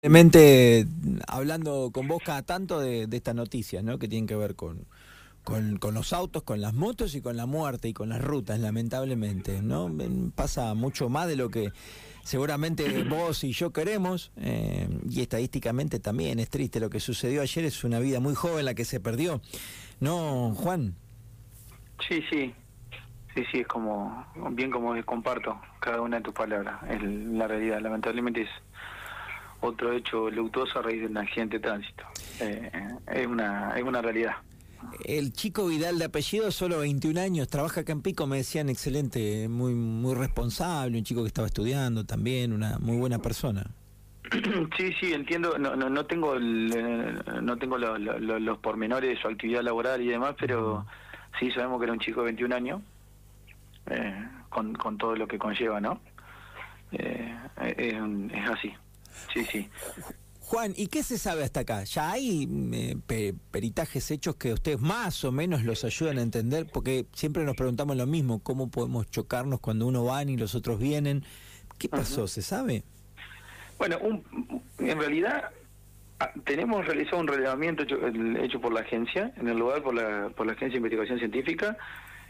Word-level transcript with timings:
Realmente 0.00 0.86
hablando 1.26 1.90
con 1.92 2.06
vos 2.06 2.22
cada 2.24 2.42
tanto 2.42 2.78
de, 2.80 3.06
de 3.06 3.16
estas 3.16 3.34
noticias, 3.34 3.82
¿no? 3.82 3.98
Que 3.98 4.06
tienen 4.06 4.26
que 4.26 4.36
ver 4.36 4.54
con, 4.54 4.86
con, 5.42 5.94
los 5.94 6.12
autos, 6.12 6.42
con 6.42 6.60
las 6.60 6.74
motos 6.74 7.14
y 7.14 7.22
con 7.22 7.36
la 7.36 7.46
muerte 7.46 7.88
y 7.88 7.92
con 7.92 8.10
las 8.10 8.22
rutas, 8.22 8.60
lamentablemente, 8.60 9.62
¿no? 9.62 9.90
Pasa 10.34 10.74
mucho 10.74 11.08
más 11.08 11.26
de 11.26 11.36
lo 11.36 11.48
que 11.48 11.72
seguramente 12.22 13.02
vos 13.04 13.42
y 13.44 13.52
yo 13.52 13.72
queremos 13.72 14.30
eh, 14.36 14.88
y 15.08 15.22
estadísticamente 15.22 15.98
también 16.00 16.38
es 16.38 16.50
triste 16.50 16.80
lo 16.80 16.90
que 16.90 17.00
sucedió 17.00 17.40
ayer, 17.40 17.64
es 17.64 17.82
una 17.84 17.98
vida 17.98 18.20
muy 18.20 18.34
joven 18.34 18.66
la 18.66 18.74
que 18.74 18.84
se 18.84 19.00
perdió, 19.00 19.40
¿no, 20.00 20.54
Juan? 20.54 20.94
Sí, 22.08 22.22
sí. 22.30 22.54
Sí, 23.34 23.44
sí, 23.52 23.60
es 23.60 23.68
como, 23.68 24.26
bien 24.50 24.70
como 24.70 25.00
comparto 25.04 25.60
cada 25.80 26.00
una 26.00 26.16
de 26.16 26.24
tus 26.24 26.34
palabras. 26.34 26.82
Es 26.90 27.00
la 27.02 27.46
realidad. 27.46 27.80
Lamentablemente 27.80 28.42
es 28.42 28.48
otro 29.60 29.92
hecho 29.92 30.30
luctuoso 30.30 30.78
a 30.78 30.82
raíz 30.82 31.00
de 31.00 31.06
un 31.06 31.16
accidente 31.18 31.58
de 31.58 31.62
tránsito. 31.62 32.04
Eh, 32.40 32.70
es, 33.12 33.26
una, 33.26 33.76
es 33.76 33.82
una 33.82 34.00
realidad. 34.02 34.32
El 35.04 35.32
chico 35.32 35.66
Vidal 35.66 35.98
de 35.98 36.04
apellido, 36.04 36.50
solo 36.52 36.78
21 36.78 37.20
años, 37.20 37.48
trabaja 37.48 37.80
acá 37.80 37.92
en 37.92 38.00
Pico, 38.02 38.26
me 38.26 38.36
decían 38.38 38.68
excelente, 38.68 39.48
muy 39.48 39.74
muy 39.74 40.14
responsable, 40.14 40.96
un 40.98 41.04
chico 41.04 41.22
que 41.22 41.28
estaba 41.28 41.48
estudiando 41.48 42.04
también, 42.04 42.52
una 42.52 42.78
muy 42.78 42.96
buena 42.96 43.18
persona. 43.18 43.66
Sí, 44.76 44.92
sí, 45.00 45.12
entiendo. 45.14 45.58
No, 45.58 45.74
no, 45.74 45.88
no 45.90 46.04
tengo 46.06 46.34
el, 46.34 46.70
eh, 46.76 47.14
no 47.42 47.56
tengo 47.56 47.78
lo- 47.78 47.96
lo- 47.98 48.18
lo- 48.18 48.38
los 48.38 48.58
pormenores 48.58 49.10
de 49.10 49.20
su 49.20 49.26
actividad 49.26 49.62
laboral 49.62 50.00
y 50.02 50.08
demás, 50.08 50.34
pero 50.38 50.86
sí 51.40 51.50
sabemos 51.50 51.78
que 51.80 51.84
era 51.84 51.92
un 51.94 51.98
chico 51.98 52.20
de 52.20 52.26
21 52.26 52.54
años, 52.54 52.82
eh, 53.90 54.28
con, 54.50 54.74
con 54.74 54.98
todo 54.98 55.16
lo 55.16 55.26
que 55.26 55.38
conlleva, 55.38 55.80
¿no? 55.80 56.00
Eh, 56.92 57.34
es, 57.78 57.94
es 57.94 58.50
así. 58.50 58.72
Sí, 59.32 59.44
sí. 59.44 59.68
Juan, 60.40 60.72
¿y 60.76 60.86
qué 60.86 61.02
se 61.02 61.18
sabe 61.18 61.44
hasta 61.44 61.60
acá? 61.60 61.84
¿Ya 61.84 62.10
hay 62.10 62.48
eh, 62.72 62.96
pe- 63.06 63.34
peritajes 63.50 64.10
hechos 64.10 64.36
que 64.36 64.54
ustedes 64.54 64.80
más 64.80 65.22
o 65.24 65.30
menos 65.32 65.62
los 65.64 65.84
ayudan 65.84 66.16
a 66.18 66.22
entender? 66.22 66.66
Porque 66.72 67.04
siempre 67.12 67.44
nos 67.44 67.54
preguntamos 67.54 67.96
lo 67.96 68.06
mismo, 68.06 68.42
¿cómo 68.42 68.70
podemos 68.70 69.10
chocarnos 69.10 69.60
cuando 69.60 69.86
uno 69.86 70.04
va 70.04 70.22
y 70.22 70.36
los 70.38 70.54
otros 70.54 70.78
vienen? 70.78 71.22
¿Qué 71.78 71.88
pasó? 71.90 72.26
¿Se 72.26 72.40
sabe? 72.40 72.82
Bueno, 73.78 73.98
un- 74.00 74.62
en 74.78 74.98
realidad 74.98 75.50
ah, 76.18 76.30
tenemos 76.44 76.86
realizado 76.86 77.18
un 77.20 77.28
relevamiento 77.28 77.82
hecho, 77.82 77.98
hecho 78.42 78.58
por 78.60 78.72
la 78.72 78.80
agencia, 78.80 79.32
en 79.36 79.48
el 79.48 79.58
lugar 79.58 79.82
por 79.82 79.94
la, 79.94 80.30
por 80.30 80.46
la 80.46 80.52
Agencia 80.52 80.72
de 80.72 80.78
Investigación 80.78 81.18
Científica, 81.18 81.76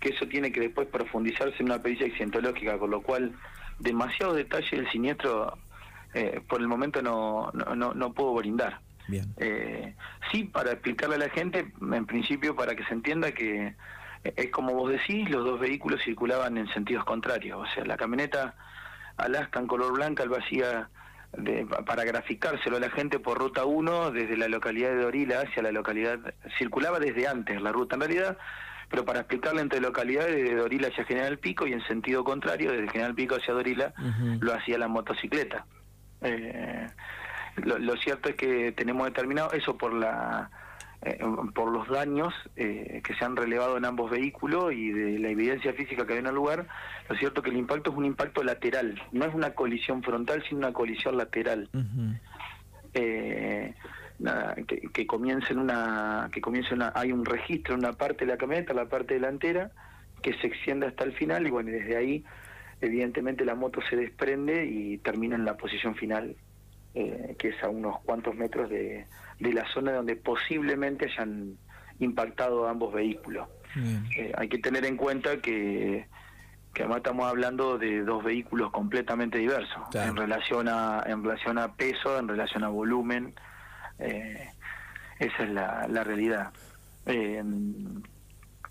que 0.00 0.08
eso 0.08 0.26
tiene 0.26 0.50
que 0.50 0.60
después 0.60 0.88
profundizarse 0.88 1.56
en 1.60 1.66
una 1.66 1.80
pericia 1.80 2.06
accidentológica, 2.06 2.76
con 2.78 2.90
lo 2.90 3.02
cual 3.02 3.32
demasiado 3.78 4.34
detalle 4.34 4.78
del 4.78 4.90
siniestro 4.90 5.56
eh, 6.14 6.40
por 6.48 6.60
el 6.60 6.68
momento 6.68 7.02
no, 7.02 7.50
no, 7.52 7.74
no, 7.74 7.94
no 7.94 8.12
puedo 8.12 8.34
brindar. 8.34 8.80
Bien. 9.08 9.24
Eh, 9.38 9.94
sí, 10.30 10.44
para 10.44 10.72
explicarle 10.72 11.16
a 11.16 11.18
la 11.18 11.28
gente, 11.30 11.72
en 11.80 12.06
principio, 12.06 12.54
para 12.54 12.74
que 12.76 12.84
se 12.84 12.94
entienda 12.94 13.32
que 13.32 13.74
eh, 14.24 14.32
es 14.36 14.50
como 14.50 14.74
vos 14.74 14.90
decís, 14.90 15.28
los 15.30 15.44
dos 15.44 15.58
vehículos 15.58 16.00
circulaban 16.04 16.56
en 16.58 16.68
sentidos 16.68 17.04
contrarios. 17.04 17.58
O 17.68 17.74
sea, 17.74 17.84
la 17.84 17.96
camioneta 17.96 18.54
Alaska 19.16 19.58
en 19.60 19.66
color 19.66 19.92
blanca, 19.94 20.22
el 20.22 20.28
vacía 20.28 20.88
de- 21.36 21.66
para 21.86 22.04
graficárselo 22.04 22.76
a 22.76 22.80
la 22.80 22.90
gente 22.90 23.18
por 23.18 23.38
ruta 23.38 23.64
1, 23.64 24.10
desde 24.12 24.36
la 24.36 24.48
localidad 24.48 24.90
de 24.90 25.02
Dorila 25.02 25.40
hacia 25.40 25.62
la 25.62 25.72
localidad, 25.72 26.18
circulaba 26.58 26.98
desde 27.00 27.26
antes 27.28 27.60
la 27.62 27.72
ruta 27.72 27.94
en 27.96 28.00
realidad, 28.02 28.38
pero 28.88 29.04
para 29.04 29.20
explicarle 29.20 29.60
entre 29.60 29.80
localidades 29.80 30.34
de 30.34 30.54
Dorila 30.56 30.88
hacia 30.88 31.04
General 31.04 31.38
Pico 31.38 31.66
y 31.66 31.72
en 31.72 31.84
sentido 31.86 32.24
contrario, 32.24 32.72
desde 32.72 32.88
General 32.90 33.14
Pico 33.14 33.36
hacia 33.36 33.54
Dorila, 33.54 33.92
lo 34.40 34.52
hacía 34.54 34.78
la 34.78 34.88
motocicleta. 34.88 35.66
Eh, 36.22 36.86
lo, 37.56 37.78
lo 37.78 37.96
cierto 37.96 38.28
es 38.28 38.36
que 38.36 38.72
tenemos 38.72 39.06
determinado 39.06 39.52
eso 39.52 39.76
por 39.76 39.92
la 39.92 40.50
eh, 41.02 41.18
por 41.54 41.72
los 41.72 41.88
daños 41.88 42.34
eh, 42.56 43.00
que 43.02 43.14
se 43.14 43.24
han 43.24 43.34
relevado 43.34 43.78
en 43.78 43.86
ambos 43.86 44.10
vehículos 44.10 44.74
y 44.74 44.92
de 44.92 45.18
la 45.18 45.30
evidencia 45.30 45.72
física 45.72 46.06
que 46.06 46.12
hay 46.12 46.18
en 46.18 46.26
el 46.26 46.34
lugar, 46.34 46.66
lo 47.08 47.16
cierto 47.16 47.40
es 47.40 47.44
que 47.44 47.50
el 47.50 47.56
impacto 47.56 47.90
es 47.90 47.96
un 47.96 48.04
impacto 48.04 48.42
lateral, 48.42 49.00
no 49.10 49.24
es 49.24 49.34
una 49.34 49.54
colisión 49.54 50.02
frontal, 50.02 50.44
sino 50.46 50.58
una 50.58 50.74
colisión 50.74 51.16
lateral. 51.16 51.70
Eh, 52.92 53.74
nada, 54.18 54.54
que, 54.66 54.90
que 54.92 55.06
comience 55.06 55.54
en 55.54 55.60
una, 55.60 56.28
que 56.30 56.42
comience 56.42 56.74
una, 56.74 56.92
hay 56.94 57.12
un 57.12 57.24
registro 57.24 57.74
en 57.74 57.80
una 57.80 57.94
parte 57.94 58.26
de 58.26 58.32
la 58.32 58.36
camioneta, 58.36 58.74
la 58.74 58.84
parte 58.84 59.14
delantera, 59.14 59.70
que 60.20 60.34
se 60.34 60.48
extiende 60.48 60.86
hasta 60.86 61.04
el 61.04 61.14
final 61.14 61.46
y 61.46 61.50
bueno, 61.50 61.70
desde 61.70 61.96
ahí 61.96 62.24
evidentemente 62.80 63.44
la 63.44 63.54
moto 63.54 63.80
se 63.88 63.96
desprende 63.96 64.64
y 64.66 64.98
termina 64.98 65.36
en 65.36 65.44
la 65.44 65.56
posición 65.56 65.94
final, 65.94 66.36
eh, 66.94 67.36
que 67.38 67.48
es 67.48 67.62
a 67.62 67.68
unos 67.68 68.00
cuantos 68.00 68.34
metros 68.34 68.68
de, 68.70 69.06
de 69.38 69.52
la 69.52 69.66
zona 69.72 69.92
donde 69.92 70.16
posiblemente 70.16 71.06
hayan 71.06 71.56
impactado 71.98 72.66
ambos 72.68 72.92
vehículos. 72.94 73.48
Eh, 74.16 74.32
hay 74.36 74.48
que 74.48 74.58
tener 74.58 74.84
en 74.84 74.96
cuenta 74.96 75.36
que, 75.40 76.06
que 76.74 76.82
además 76.82 76.98
estamos 76.98 77.26
hablando 77.28 77.78
de 77.78 78.02
dos 78.02 78.24
vehículos 78.24 78.70
completamente 78.72 79.38
diversos 79.38 79.82
Claro. 79.90 80.10
en 80.10 80.16
relación 80.16 80.68
a 80.68 81.02
en 81.06 81.22
relación 81.22 81.58
a 81.58 81.74
peso, 81.74 82.18
en 82.18 82.26
relación 82.28 82.64
a 82.64 82.68
volumen. 82.68 83.34
eh, 83.98 84.48
esa 85.20 85.42
es 85.44 85.50
la, 85.50 85.86
la 85.88 86.02
realidad. 86.02 86.50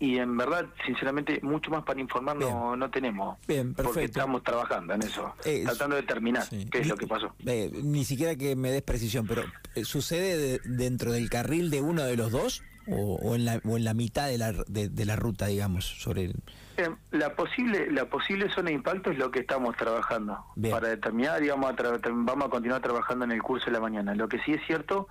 Y 0.00 0.18
en 0.18 0.36
verdad, 0.36 0.66
sinceramente, 0.86 1.40
mucho 1.42 1.70
más 1.72 1.82
para 1.82 2.00
informar 2.00 2.36
no, 2.36 2.76
no 2.76 2.88
tenemos. 2.90 3.36
Bien, 3.48 3.74
Porque 3.74 3.90
perfecto. 3.92 4.20
estamos 4.20 4.42
trabajando 4.44 4.94
en 4.94 5.02
eso, 5.02 5.34
Eh, 5.44 5.62
tratando 5.64 5.96
de 5.96 6.02
determinar 6.02 6.44
Sí. 6.44 6.68
qué 6.70 6.78
es 6.78 6.84
Ni- 6.84 6.90
lo 6.90 6.96
que 6.96 7.06
pasó. 7.08 7.34
eh, 7.44 7.70
ni 7.82 8.04
siquiera 8.04 8.36
que 8.36 8.54
me 8.54 8.70
des 8.70 8.82
precisión, 8.82 9.26
pero 9.26 9.42
eh, 9.74 9.84
¿sucede 9.84 10.36
de- 10.36 10.60
dentro 10.64 11.10
del 11.10 11.28
carril 11.28 11.70
de 11.70 11.80
uno 11.80 12.02
de 12.04 12.16
los 12.16 12.30
dos? 12.30 12.62
¿O, 12.90 13.16
o 13.16 13.34
en, 13.34 13.44
la, 13.44 13.60
o 13.64 13.76
en 13.76 13.84
la 13.84 13.92
mitad 13.92 14.28
de 14.28 14.38
la, 14.38 14.52
de, 14.66 14.88
de 14.88 15.04
la 15.04 15.14
ruta, 15.16 15.46
digamos? 15.46 15.84
sobre 15.84 16.24
el... 16.26 16.34
Eh, 16.78 16.88
La 17.10 17.34
posible 17.34 17.90
la 17.90 18.06
posible 18.08 18.48
zona 18.54 18.68
de 18.68 18.74
impacto 18.76 19.10
es 19.10 19.18
lo 19.18 19.30
que 19.30 19.40
estamos 19.40 19.76
trabajando 19.76 20.38
Bien. 20.56 20.72
para 20.74 20.88
determinar, 20.88 21.38
digamos, 21.40 21.70
a 21.70 21.76
tra- 21.76 22.00
vamos 22.24 22.46
a 22.46 22.50
continuar 22.50 22.80
trabajando 22.80 23.24
en 23.26 23.32
el 23.32 23.42
curso 23.42 23.66
de 23.66 23.72
la 23.72 23.80
mañana. 23.80 24.14
Lo 24.14 24.26
que 24.28 24.38
sí 24.38 24.52
es 24.52 24.60
cierto 24.66 25.06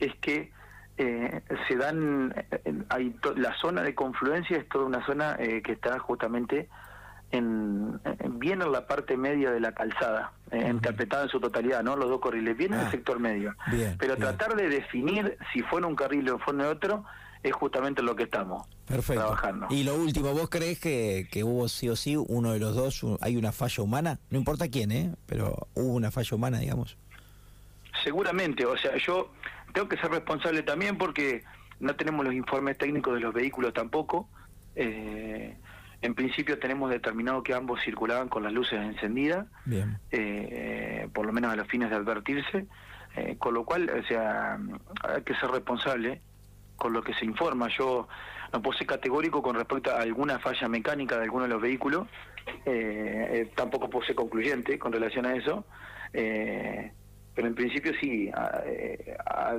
es 0.00 0.12
que 0.20 0.50
eh, 1.02 1.40
se 1.66 1.76
dan, 1.76 2.34
eh, 2.50 2.74
hay 2.90 3.10
to- 3.22 3.34
la 3.34 3.54
zona 3.60 3.82
de 3.82 3.94
confluencia 3.94 4.58
es 4.58 4.68
toda 4.68 4.84
una 4.84 5.04
zona 5.06 5.36
eh, 5.38 5.62
que 5.62 5.72
está 5.72 5.98
justamente 5.98 6.68
en, 7.32 8.00
en- 8.18 8.38
bien 8.38 8.60
en 8.60 8.72
la 8.72 8.86
parte 8.86 9.16
media 9.16 9.50
de 9.50 9.60
la 9.60 9.72
calzada, 9.72 10.32
eh, 10.50 10.68
interpretada 10.68 11.22
en 11.24 11.28
su 11.30 11.40
totalidad, 11.40 11.82
¿no? 11.82 11.96
Los 11.96 12.08
dos 12.10 12.20
carriles, 12.20 12.56
bien 12.56 12.74
en 12.74 12.80
Ah, 12.80 12.84
el 12.86 12.90
sector 12.90 13.18
medio. 13.20 13.54
bien, 13.70 13.96
Pero 13.98 14.16
bien. 14.16 14.26
tratar 14.28 14.56
de 14.56 14.68
definir 14.68 15.38
si 15.52 15.62
fuera 15.62 15.86
un 15.86 15.94
carril 15.96 16.28
o 16.30 16.38
fuera 16.38 16.68
otro 16.68 17.04
es 17.42 17.52
justamente 17.54 18.02
lo 18.02 18.14
que 18.16 18.24
estamos 18.24 18.66
Perfecto. 18.84 19.22
trabajando. 19.22 19.66
Y 19.70 19.84
lo 19.84 19.94
último, 19.94 20.32
¿vos 20.34 20.50
crees 20.50 20.78
que, 20.78 21.26
que 21.30 21.42
hubo 21.44 21.68
sí 21.68 21.88
o 21.88 21.96
sí 21.96 22.14
uno 22.16 22.52
de 22.52 22.58
los 22.58 22.74
dos, 22.74 23.02
un- 23.02 23.16
hay 23.22 23.36
una 23.38 23.52
falla 23.52 23.82
humana? 23.82 24.18
No 24.28 24.36
importa 24.38 24.68
quién, 24.68 24.90
¿eh? 24.92 25.14
Pero 25.26 25.68
hubo 25.74 25.94
una 25.94 26.10
falla 26.10 26.36
humana, 26.36 26.58
digamos. 26.58 26.98
Seguramente, 28.02 28.66
o 28.66 28.76
sea, 28.76 28.96
yo 28.96 29.32
tengo 29.72 29.88
que 29.88 29.96
ser 29.96 30.10
responsable 30.10 30.62
también 30.62 30.96
porque 30.98 31.42
no 31.78 31.94
tenemos 31.96 32.24
los 32.24 32.34
informes 32.34 32.78
técnicos 32.78 33.14
de 33.14 33.20
los 33.20 33.32
vehículos 33.34 33.72
tampoco. 33.72 34.28
Eh, 34.74 35.56
en 36.02 36.14
principio 36.14 36.58
tenemos 36.58 36.90
determinado 36.90 37.42
que 37.42 37.54
ambos 37.54 37.80
circulaban 37.82 38.28
con 38.28 38.42
las 38.42 38.52
luces 38.52 38.80
encendidas, 38.80 39.46
Bien. 39.64 39.98
eh, 40.10 41.08
por 41.12 41.26
lo 41.26 41.32
menos 41.32 41.52
a 41.52 41.56
los 41.56 41.66
fines 41.68 41.90
de 41.90 41.96
advertirse, 41.96 42.66
eh, 43.16 43.36
con 43.38 43.54
lo 43.54 43.64
cual, 43.64 43.90
o 43.90 44.06
sea, 44.06 44.58
hay 45.02 45.22
que 45.22 45.34
ser 45.34 45.50
responsable 45.50 46.22
con 46.76 46.92
lo 46.94 47.02
que 47.02 47.12
se 47.14 47.26
informa. 47.26 47.68
Yo 47.68 48.08
no 48.52 48.62
puedo 48.62 48.76
ser 48.78 48.86
categórico 48.86 49.42
con 49.42 49.54
respecto 49.56 49.90
a 49.90 50.00
alguna 50.00 50.38
falla 50.38 50.68
mecánica 50.68 51.16
de 51.16 51.24
alguno 51.24 51.44
de 51.44 51.50
los 51.50 51.60
vehículos, 51.60 52.08
eh, 52.64 53.28
eh, 53.32 53.50
tampoco 53.54 53.88
puedo 53.88 54.06
ser 54.06 54.16
concluyente 54.16 54.78
con 54.78 54.92
relación 54.92 55.26
a 55.26 55.34
eso, 55.34 55.64
eh, 56.12 56.92
pero 57.40 57.48
en 57.48 57.54
principio 57.54 57.92
sí, 57.98 58.28
a- 58.34 58.62
eh, 58.66 59.16
a- 59.24 59.56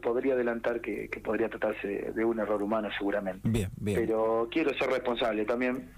podría 0.00 0.32
adelantar 0.32 0.80
que, 0.80 1.08
que 1.10 1.20
podría 1.20 1.50
tratarse 1.50 2.10
de, 2.14 2.24
un 2.24 2.40
error 2.40 2.62
humano 2.62 2.88
seguramente. 2.96 3.46
Bien, 3.46 3.68
bien. 3.76 4.00
Pero 4.00 4.48
quiero 4.50 4.72
ser 4.78 4.88
responsable 4.88 5.44
también. 5.44 5.90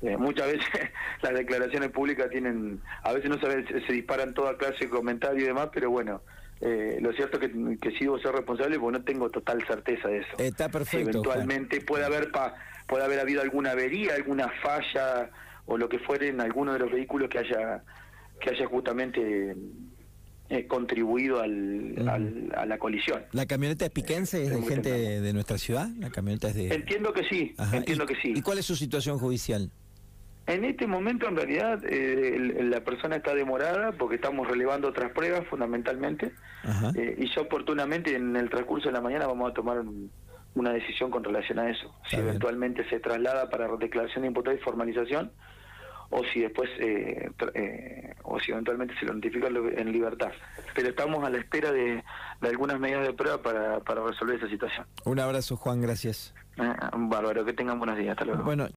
Eh, 0.00 0.16
muchas 0.16 0.46
veces 0.52 0.68
las 1.22 1.34
declaraciones 1.34 1.90
públicas 1.90 2.30
tienen, 2.30 2.80
a 3.02 3.12
veces 3.12 3.30
no 3.30 3.38
se, 3.40 3.64
se 3.84 3.92
disparan 3.92 4.32
toda 4.32 4.56
clase 4.56 4.84
de 4.84 4.90
comentarios 4.90 5.42
y 5.42 5.46
demás, 5.46 5.70
pero 5.74 5.90
bueno, 5.90 6.22
eh, 6.60 6.98
lo 7.00 7.12
cierto 7.14 7.40
es 7.40 7.48
que, 7.50 7.78
que 7.80 7.90
sí 7.98 8.04
debo 8.04 8.20
ser 8.20 8.30
responsable 8.32 8.78
porque 8.78 8.98
no 8.98 9.04
tengo 9.04 9.28
total 9.30 9.60
certeza 9.66 10.06
de 10.06 10.18
eso. 10.18 10.36
Está 10.38 10.68
perfecto. 10.68 11.10
eventualmente 11.10 11.80
puede 11.80 12.04
haber 12.04 12.30
pa- 12.30 12.54
puede 12.86 13.02
haber 13.04 13.18
habido 13.18 13.42
alguna 13.42 13.72
avería, 13.72 14.14
alguna 14.14 14.48
falla 14.62 15.30
o 15.66 15.76
lo 15.76 15.88
que 15.88 15.98
fuere 15.98 16.28
en 16.28 16.40
alguno 16.40 16.74
de 16.74 16.78
los 16.78 16.92
vehículos 16.92 17.28
que 17.28 17.38
haya 17.38 17.82
que 18.40 18.50
haya 18.50 18.66
justamente 18.66 19.56
eh, 20.50 20.66
contribuido 20.66 21.40
al, 21.40 22.52
a 22.56 22.66
la 22.66 22.78
colisión. 22.78 23.22
¿La 23.32 23.46
camioneta 23.46 23.86
es 23.86 23.90
piquense? 23.90 24.42
¿Es 24.42 24.50
de 24.50 24.62
gente 24.62 24.90
de, 24.92 25.20
de 25.20 25.32
nuestra 25.32 25.58
ciudad? 25.58 25.88
¿La 25.98 26.10
camioneta 26.10 26.48
es 26.48 26.54
de...? 26.54 26.74
Entiendo 26.74 27.12
que 27.12 27.22
sí, 27.28 27.54
Ajá. 27.58 27.76
entiendo 27.78 28.04
¿Y- 28.04 28.06
que 28.08 28.14
sí. 28.20 28.32
¿Y 28.36 28.42
cuál 28.42 28.58
es 28.58 28.66
su 28.66 28.76
situación 28.76 29.18
judicial? 29.18 29.70
En 30.46 30.66
este 30.66 30.86
momento, 30.86 31.26
en 31.26 31.36
realidad, 31.36 31.80
eh, 31.88 32.36
la 32.64 32.84
persona 32.84 33.16
está 33.16 33.34
demorada 33.34 33.92
porque 33.92 34.16
estamos 34.16 34.46
relevando 34.46 34.88
otras 34.88 35.10
pruebas, 35.12 35.46
fundamentalmente, 35.48 36.32
eh, 36.94 37.16
y 37.18 37.34
ya 37.34 37.40
oportunamente 37.40 38.14
en 38.14 38.36
el 38.36 38.50
transcurso 38.50 38.88
de 38.88 38.92
la 38.92 39.00
mañana 39.00 39.26
vamos 39.26 39.50
a 39.50 39.54
tomar 39.54 39.82
una 40.54 40.72
decisión 40.74 41.10
con 41.10 41.24
relación 41.24 41.58
a 41.60 41.70
eso. 41.70 41.94
si 42.10 42.16
eventualmente 42.16 42.86
se 42.90 43.00
traslada 43.00 43.48
para 43.48 43.74
declaración 43.78 44.20
de 44.22 44.28
imputado 44.28 44.54
y 44.54 44.60
formalización, 44.60 45.32
o 46.16 46.22
si 46.32 46.40
después, 46.40 46.70
eh, 46.78 47.28
o 48.22 48.38
si 48.38 48.52
eventualmente 48.52 48.94
se 49.00 49.04
lo 49.04 49.14
notifica 49.14 49.48
en 49.48 49.90
libertad. 49.90 50.30
Pero 50.72 50.88
estamos 50.90 51.24
a 51.24 51.30
la 51.30 51.38
espera 51.38 51.72
de, 51.72 52.04
algunas 52.40 52.78
medidas 52.78 53.04
de 53.04 53.12
prueba 53.12 53.42
para, 53.42 53.80
para 53.80 54.04
resolver 54.04 54.36
esa 54.36 54.48
situación. 54.48 54.86
Un 55.04 55.18
abrazo, 55.18 55.56
Juan, 55.56 55.80
gracias. 55.80 56.32
bárbaro, 56.56 57.44
que 57.44 57.52
tengan 57.52 57.78
buenos 57.78 57.98
días. 57.98 58.12
Hasta 58.12 58.26
luego. 58.26 58.44
Bueno, 58.44 58.68